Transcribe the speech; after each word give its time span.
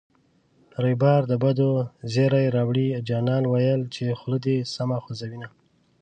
ریبار 0.83 1.21
د 1.31 1.33
بدو 1.43 1.69
زېری 2.11 2.45
راووړـــ 2.55 2.77
جانان 3.09 3.43
ویل 3.47 3.81
چې 3.95 4.17
خوله 4.19 4.37
دې 4.45 4.57
سمه 4.75 4.97
خوزوینه 5.03 5.47